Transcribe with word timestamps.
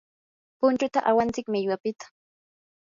punchuta 0.59 0.99
awantsik 1.09 1.45
millwapiqta. 1.53 2.05